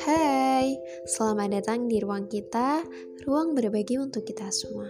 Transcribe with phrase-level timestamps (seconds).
[0.00, 2.80] Hai, selamat datang di ruang kita,
[3.28, 4.88] ruang berbagi untuk kita semua.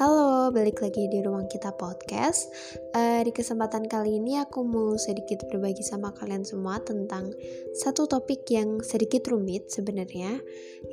[0.00, 2.48] Halo, balik lagi di ruang kita podcast.
[2.96, 7.28] Uh, di kesempatan kali ini aku mau sedikit berbagi sama kalian semua tentang
[7.76, 10.40] satu topik yang sedikit rumit sebenarnya,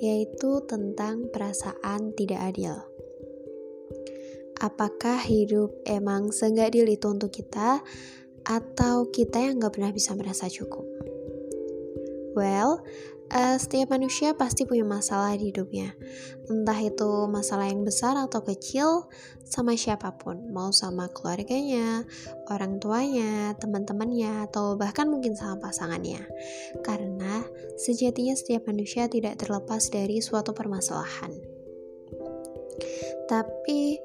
[0.04, 2.76] yaitu tentang perasaan tidak adil.
[4.60, 7.80] Apakah hidup emang seenggak adil itu untuk kita,
[8.50, 10.90] atau kita yang nggak pernah bisa merasa cukup?
[12.34, 12.82] Well,
[13.30, 15.94] uh, setiap manusia pasti punya masalah di hidupnya.
[16.50, 19.06] Entah itu masalah yang besar atau kecil
[19.46, 22.06] sama siapa pun, mau sama keluarganya,
[22.54, 26.21] orang tuanya, teman-temannya, atau bahkan mungkin sama pasangannya.
[26.86, 27.46] Karena
[27.78, 31.49] sejatinya setiap manusia tidak terlepas dari suatu permasalahan.
[33.28, 34.00] Tapi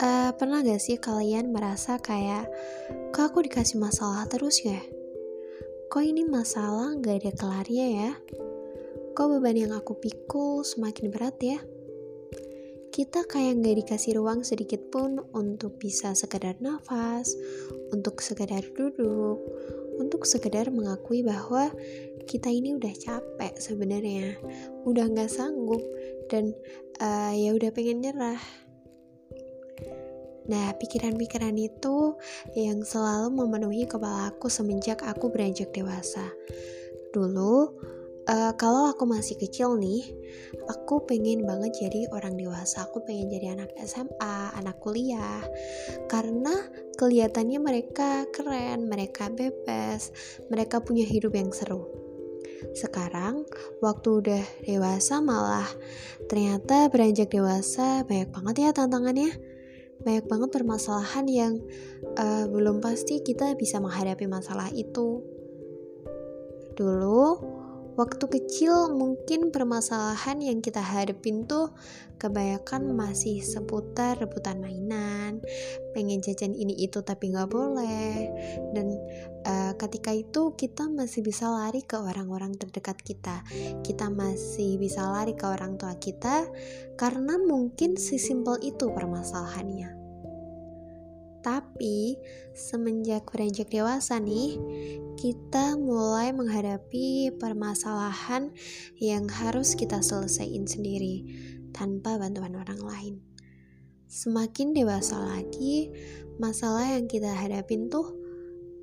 [0.00, 2.48] uh, pernah gak sih kalian merasa kayak,
[3.12, 4.80] kok aku dikasih masalah terus ya?
[5.92, 8.10] kok ini masalah gak ada kelarnya ya?
[9.12, 11.60] Kok beban yang aku pikul semakin berat ya?
[12.88, 17.36] Kita kayak gak dikasih ruang sedikit pun untuk bisa sekedar nafas,
[17.92, 19.36] untuk sekedar duduk,
[20.00, 21.68] untuk sekedar mengakui bahwa
[22.26, 24.38] kita ini udah capek sebenarnya,
[24.86, 25.82] udah gak sanggup
[26.30, 26.54] dan
[27.02, 28.40] uh, ya udah pengen nyerah.
[30.50, 32.18] Nah, pikiran-pikiran itu
[32.58, 36.34] yang selalu memenuhi kepala aku semenjak aku beranjak dewasa.
[37.14, 37.78] Dulu,
[38.26, 40.02] uh, kalau aku masih kecil nih,
[40.66, 42.90] aku pengen banget jadi orang dewasa.
[42.90, 45.46] Aku pengen jadi anak SMA, anak kuliah,
[46.10, 46.54] karena
[46.98, 50.10] kelihatannya mereka keren, mereka bebas,
[50.50, 52.01] mereka punya hidup yang seru.
[52.72, 53.42] Sekarang,
[53.82, 55.66] waktu udah dewasa malah
[56.30, 59.30] ternyata beranjak dewasa banyak banget ya tantangannya
[60.02, 61.52] banyak banget permasalahan yang
[62.18, 65.22] uh, belum pasti kita bisa menghadapi masalah itu.
[66.74, 67.38] Dulu,
[67.94, 71.72] waktu kecil mungkin permasalahan yang kita hadapin tuh
[72.16, 75.42] kebanyakan masih seputar rebutan mainan,
[75.90, 78.30] pengen jajan ini itu tapi nggak boleh,
[78.72, 78.94] dan
[79.42, 83.42] uh, ketika itu kita masih bisa lari ke orang-orang terdekat kita,
[83.82, 86.46] kita masih bisa lari ke orang tua kita
[86.94, 90.01] karena mungkin sesimpel itu permasalahannya.
[91.42, 92.14] Tapi
[92.54, 94.56] semenjak beranjak dewasa nih,
[95.18, 98.54] kita mulai menghadapi permasalahan
[99.02, 101.26] yang harus kita selesaikan sendiri
[101.74, 103.14] tanpa bantuan orang lain.
[104.06, 105.90] Semakin dewasa lagi,
[106.38, 108.22] masalah yang kita hadapin tuh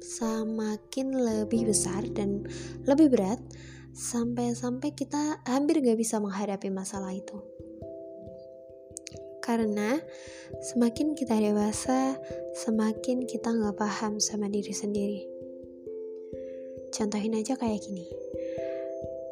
[0.03, 2.43] semakin lebih besar dan
[2.87, 3.39] lebih berat
[3.95, 7.39] sampai-sampai kita hampir gak bisa menghadapi masalah itu.
[9.49, 9.97] Karena
[10.61, 12.21] semakin kita dewasa,
[12.53, 15.25] semakin kita nggak paham sama diri sendiri.
[16.93, 18.05] Contohin aja kayak gini.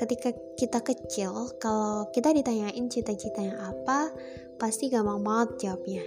[0.02, 4.10] Ketika kita kecil, kalau kita ditanyain cita-citanya apa,
[4.58, 6.02] pasti gampang banget jawabnya.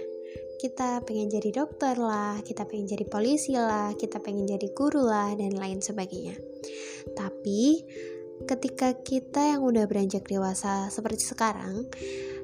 [0.59, 5.31] Kita pengen jadi dokter lah, kita pengen jadi polisi lah, kita pengen jadi guru lah,
[5.39, 6.35] dan lain sebagainya.
[7.15, 7.79] Tapi,
[8.45, 11.89] ketika kita yang udah beranjak dewasa seperti sekarang,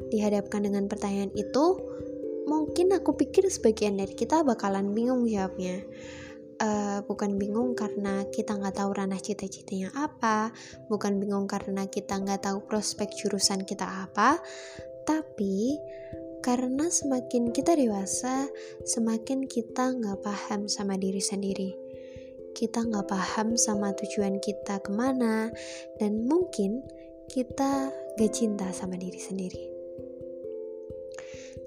[0.09, 1.78] dihadapkan dengan pertanyaan itu,
[2.47, 5.84] mungkin aku pikir sebagian dari kita bakalan bingung jawabnya.
[6.58, 10.50] Uh, bukan bingung karena kita nggak tahu ranah cita-citanya apa,
[10.90, 14.41] bukan bingung karena kita nggak tahu prospek jurusan kita apa,
[15.06, 15.78] tapi
[16.41, 18.50] karena semakin kita dewasa,
[18.90, 21.86] semakin kita nggak paham sama diri sendiri.
[22.57, 25.53] Kita nggak paham sama tujuan kita ke mana,
[26.01, 26.81] dan mungkin
[27.29, 29.63] kita gak cinta sama diri sendiri.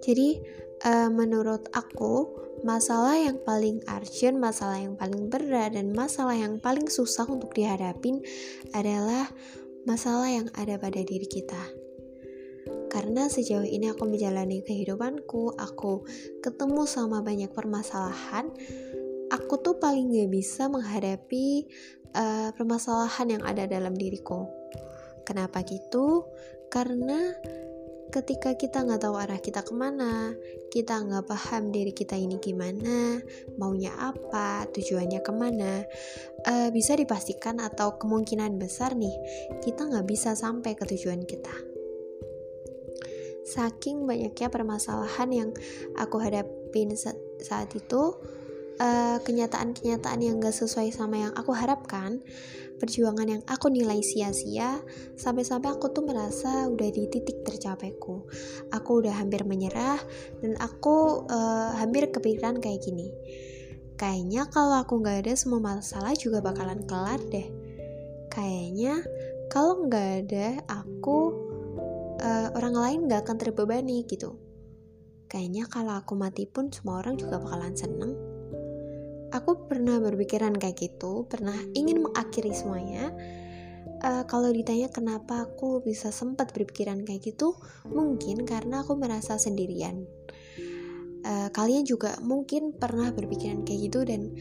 [0.02, 0.42] Jadi
[0.82, 2.26] uh, menurut aku
[2.66, 8.18] masalah yang paling urgent, masalah yang paling berat dan masalah yang paling susah untuk dihadapin
[8.74, 9.30] adalah
[9.84, 11.60] masalah yang ada pada diri kita.
[12.90, 16.02] Karena sejauh ini aku menjalani kehidupanku, aku
[16.42, 18.50] ketemu sama banyak permasalahan,
[19.30, 21.66] aku tuh paling gak bisa menghadapi
[22.14, 24.50] uh, permasalahan yang ada dalam diriku.
[25.22, 26.26] Kenapa gitu?
[26.70, 27.34] Karena
[28.10, 30.34] ketika kita nggak tahu arah kita ke mana,
[30.74, 33.22] kita nggak paham diri kita ini gimana,
[33.54, 35.86] maunya apa, tujuannya ke mana,
[36.50, 39.14] uh, bisa dipastikan atau kemungkinan besar nih
[39.62, 41.54] kita nggak bisa sampai ke tujuan kita.
[43.46, 45.50] Saking banyaknya permasalahan yang
[45.98, 46.94] aku hadapin
[47.42, 48.14] saat itu,
[48.80, 52.24] eh, kenyataan-kenyataan yang gak sesuai sama yang aku harapkan,
[52.80, 54.80] perjuangan yang aku nilai sia-sia,
[55.20, 58.24] sampai-sampai aku tuh merasa udah di titik tercapaiku.
[58.72, 60.00] Aku udah hampir menyerah
[60.40, 63.12] dan aku uh, hampir kepikiran kayak gini.
[64.00, 67.52] Kayaknya kalau aku nggak ada semua masalah juga bakalan kelar deh.
[68.32, 69.04] Kayaknya
[69.52, 71.36] kalau nggak ada aku
[72.16, 74.40] uh, orang lain nggak akan terbebani gitu.
[75.28, 78.29] Kayaknya kalau aku mati pun semua orang juga bakalan seneng.
[79.30, 83.14] Aku pernah berpikiran kayak gitu, pernah ingin mengakhiri semuanya,
[84.02, 87.54] uh, kalau ditanya kenapa aku bisa sempat berpikiran kayak gitu,
[87.86, 90.02] mungkin karena aku merasa sendirian.
[91.20, 94.32] Uh, kalian juga mungkin pernah berpikiran kayak gitu dan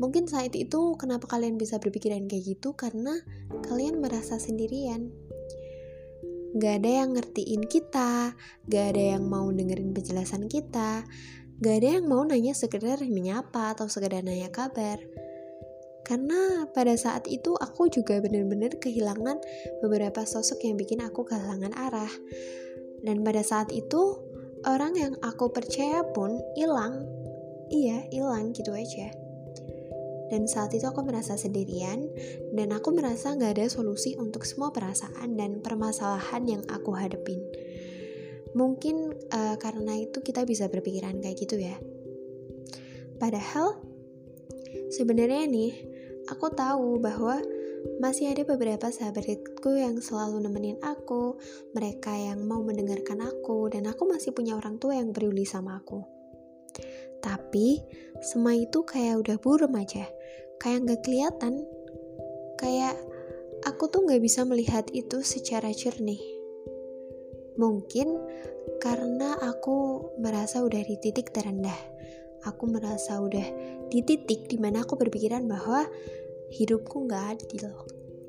[0.00, 3.14] mungkin saat itu kenapa kalian bisa berpikiran kayak gitu karena
[3.68, 5.12] kalian merasa sendirian.
[6.50, 8.34] Gak ada yang ngertiin kita,
[8.66, 11.06] gak ada yang mau dengerin penjelasan kita,
[11.60, 14.96] gak ada yang mau nanya sekedar menyapa atau sekedar nanya kabar
[16.10, 19.38] karena pada saat itu aku juga benar-benar kehilangan
[19.78, 22.10] beberapa sosok yang bikin aku kehilangan arah.
[23.06, 24.18] Dan pada saat itu
[24.66, 27.06] orang yang aku percaya pun hilang.
[27.70, 29.14] Iya, hilang gitu aja.
[30.34, 32.10] Dan saat itu aku merasa sendirian
[32.58, 37.38] dan aku merasa nggak ada solusi untuk semua perasaan dan permasalahan yang aku hadepin.
[38.56, 41.76] Mungkin uh, karena itu kita bisa berpikiran kayak gitu ya.
[43.20, 43.78] Padahal
[44.90, 45.72] sebenarnya nih
[46.26, 47.38] aku tahu bahwa
[48.00, 51.40] masih ada beberapa sahabatku yang selalu nemenin aku,
[51.72, 56.04] mereka yang mau mendengarkan aku, dan aku masih punya orang tua yang peduli sama aku.
[57.20, 57.80] Tapi,
[58.20, 60.08] semua itu kayak udah buram aja,
[60.60, 61.64] kayak nggak kelihatan,
[62.60, 62.96] kayak
[63.64, 66.39] aku tuh nggak bisa melihat itu secara jernih.
[67.60, 68.16] Mungkin
[68.80, 71.76] karena aku merasa udah di titik terendah,
[72.48, 73.44] aku merasa udah
[73.92, 75.84] di titik di mana aku berpikiran bahwa
[76.56, 77.68] hidupku nggak adil.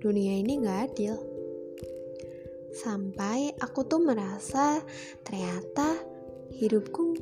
[0.04, 1.16] Dunia ini nggak adil.
[2.76, 4.84] Sampai aku tuh merasa
[5.24, 5.96] ternyata
[6.52, 7.16] hidupku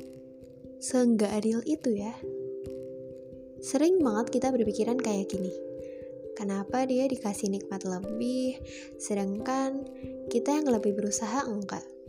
[0.82, 2.10] seenggak adil itu ya.
[3.62, 5.54] Sering banget kita berpikiran kayak gini.
[6.34, 8.58] Kenapa dia dikasih nikmat lebih?
[8.98, 9.86] Sedangkan
[10.26, 11.99] kita yang lebih berusaha enggak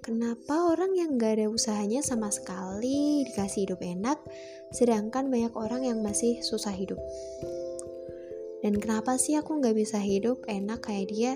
[0.00, 4.16] Kenapa orang yang gak ada usahanya sama sekali dikasih hidup enak,
[4.72, 6.96] sedangkan banyak orang yang masih susah hidup?
[8.64, 11.32] Dan kenapa sih aku nggak bisa hidup enak kayak dia?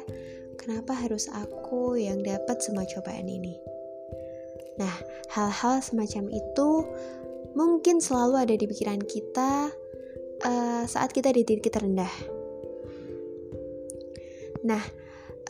[0.60, 3.56] Kenapa harus aku yang dapat semua cobaan ini?
[4.80, 4.92] Nah,
[5.32, 6.70] hal-hal semacam itu
[7.52, 9.72] mungkin selalu ada di pikiran kita
[10.44, 12.10] uh, saat kita di titik terendah.
[14.64, 14.80] Nah,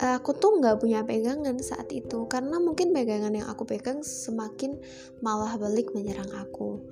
[0.00, 4.78] aku tuh nggak punya pegangan saat itu karena mungkin pegangan yang aku pegang semakin
[5.22, 6.82] malah balik menyerang aku.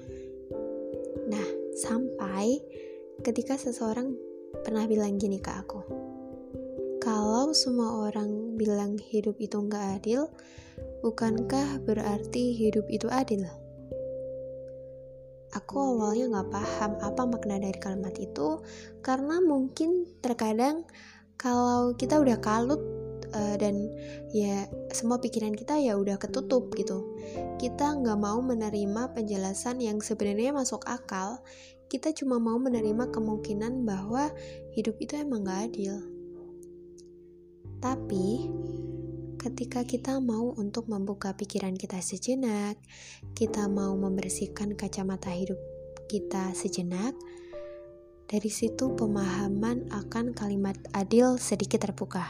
[1.27, 2.63] Nah, sampai
[3.27, 4.15] ketika seseorang
[4.63, 5.81] pernah bilang gini ke aku.
[7.03, 10.31] Kalau semua orang bilang hidup itu nggak adil,
[11.03, 13.43] bukankah berarti hidup itu adil?
[15.53, 18.63] Aku awalnya nggak paham apa makna dari kalimat itu,
[19.03, 20.87] karena mungkin terkadang
[21.41, 22.81] kalau kita udah kalut
[23.35, 23.91] uh, dan
[24.33, 27.17] ya semua pikiran kita ya udah ketutup gitu.
[27.57, 31.41] Kita nggak mau menerima penjelasan yang sebenarnya masuk akal
[31.93, 34.33] kita cuma mau menerima kemungkinan bahwa
[34.73, 36.01] hidup itu emang gak adil.
[37.85, 38.49] Tapi,
[39.37, 42.81] ketika kita mau untuk membuka pikiran kita sejenak,
[43.37, 45.61] kita mau membersihkan kacamata hidup
[46.09, 47.13] kita sejenak,
[48.33, 52.25] dari situ pemahaman akan kalimat adil sedikit terbuka.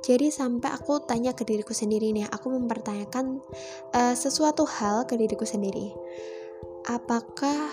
[0.00, 3.44] Jadi sampai aku tanya ke diriku sendiri nih, aku mempertanyakan
[3.92, 5.92] uh, sesuatu hal ke diriku sendiri
[6.88, 7.68] apakah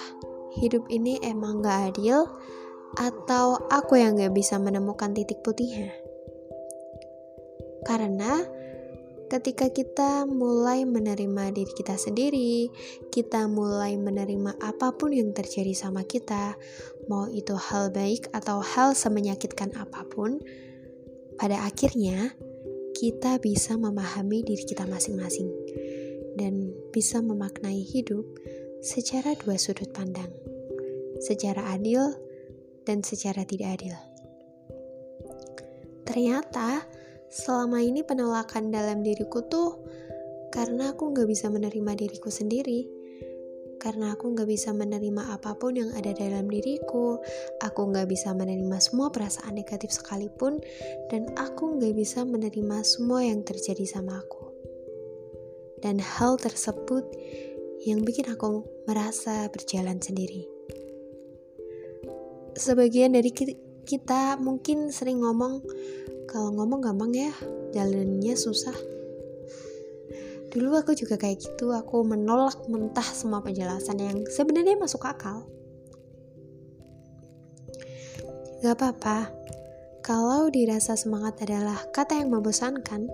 [0.57, 2.27] hidup ini emang gak adil
[2.97, 5.93] atau aku yang gak bisa menemukan titik putihnya?
[7.85, 8.43] Karena
[9.27, 12.71] ketika kita mulai menerima diri kita sendiri,
[13.11, 16.55] kita mulai menerima apa pun yang terjadi sama kita,
[17.11, 20.39] mau itu hal baik atau hal semenyakitkan apa pun,
[21.35, 22.31] pada akhirnya
[22.95, 25.51] kita bisa memahami diri kita masing-masing
[26.39, 28.25] dan bisa memaknai hidup
[28.79, 30.31] secara dua sudut pandang,
[31.19, 32.15] secara adil
[32.87, 33.97] dan secara tidak adil.
[36.07, 36.87] Ternyata
[37.27, 39.83] selama ini penolakan dalam diriku tuh
[40.51, 42.87] karena aku gak bisa menerima diriku sendiri.
[43.77, 47.21] Karena aku gak bisa menerima apa pun yang ada dalam diriku,
[47.61, 50.57] aku gak bisa menerima semua perasaan negatif sekalipun,
[51.13, 54.49] dan aku gak bisa menerima semua yang terjadi sama aku.
[55.85, 57.05] Dan hal tersebut
[57.85, 60.49] yang bikin aku merasa berjalan sendiri.
[62.57, 63.29] Sebagian dari
[63.85, 65.61] kita mungkin sering ngomong,
[66.27, 67.31] kalau ngomong gampang ya,
[67.71, 68.75] jalannya susah.
[70.51, 75.47] Dulu aku juga kayak gitu, aku menolak mentah semua penjelasan yang sebenarnya masuk akal.
[78.59, 79.31] Gak apa-apa,
[80.03, 83.07] kalau dirasa semangat adalah kata yang membosankan,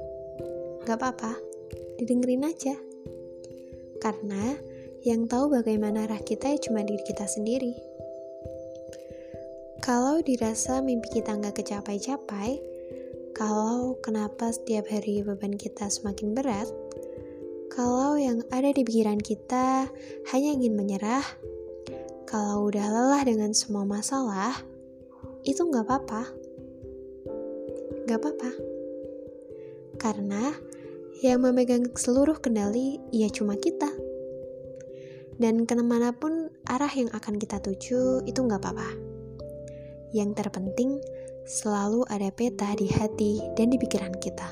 [0.86, 1.38] gak apa-apa,
[2.01, 2.74] didengerin aja.
[4.00, 4.55] Karena
[5.03, 7.75] yang tahu bagaimana arah kita ya cuma diri kita sendiri.
[9.84, 12.73] Kalau dirasa mimpi kita nggak kecapai-capai,
[13.34, 16.70] kalau kenapa setiap hari beban kita semakin berat,
[17.74, 19.90] kalau yang ada di pikiran kita
[20.30, 21.25] hanya ingin menyerah,
[22.30, 24.54] kalau udah lelah dengan semua masalah,
[25.42, 26.30] itu nggak apa-apa.
[28.06, 28.52] Nggak apa-apa.
[29.98, 30.54] Karena
[31.25, 33.90] yang memegang seluruh kendali ya cuma kita.
[35.42, 38.94] Dan ke mana pun arah yang akan kita tuju itu nggak apa-apa.
[40.13, 41.02] Yang terpenting,
[41.44, 44.48] selalu ada peta di hati dan di pikiran kita.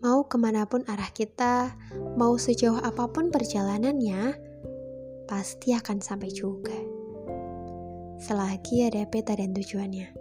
[0.00, 1.76] Mau ke mana pun arah kita,
[2.16, 4.36] mau sejauh apa pun perjalanannya,
[5.28, 6.76] pasti akan sampai juga.
[8.20, 10.12] Selagi ada peta dan tujuannya.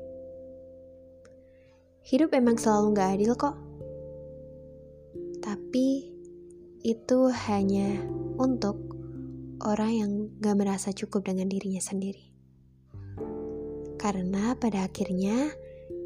[2.03, 3.55] Hidup emang selalu gak adil kok.
[5.43, 5.87] Tapi
[6.83, 8.03] itu hanya
[8.39, 8.95] untuk
[9.63, 12.28] orang yang gak merasa cukup dengan dirinya sendiri.
[13.99, 15.51] Karena pada akhirnya,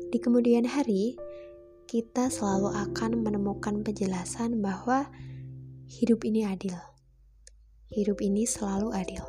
[0.09, 1.13] di kemudian hari,
[1.85, 5.05] kita selalu akan menemukan penjelasan bahwa
[5.85, 6.73] hidup ini adil.
[7.93, 9.21] Hidup ini selalu adil.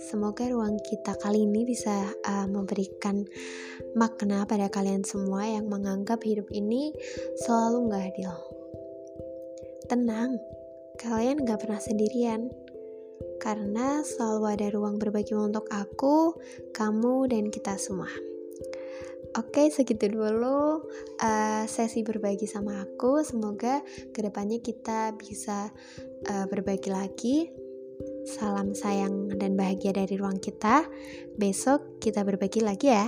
[0.00, 3.24] Semoga ruang kita kali ini bisa uh, memberikan
[3.96, 6.92] makna pada kalian semua yang menganggap hidup ini
[7.40, 8.32] selalu nggak adil.
[9.88, 10.36] Tenang,
[11.00, 12.52] kalian gak pernah sendirian
[13.40, 16.36] karena selalu ada ruang berbagi untuk aku,
[16.76, 18.10] kamu, dan kita semua.
[19.38, 20.90] Oke, segitu dulu
[21.22, 23.22] uh, sesi berbagi sama aku.
[23.22, 23.78] Semoga
[24.10, 25.70] ke depannya kita bisa
[26.26, 27.36] uh, berbagi lagi.
[28.26, 30.82] Salam sayang dan bahagia dari ruang kita.
[31.38, 33.06] Besok kita berbagi lagi ya.